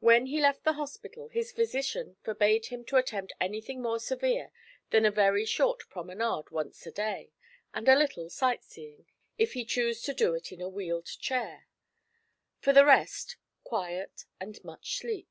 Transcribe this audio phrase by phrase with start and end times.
[0.00, 4.52] When he left the hospital his physician forbade him to attempt anything more severe
[4.90, 7.32] than a very short promenade once a day,
[7.72, 9.06] and a little sight seeing,
[9.38, 11.68] if he choose to do it in a wheeled chair;
[12.58, 15.30] for the rest, quiet and much sleep.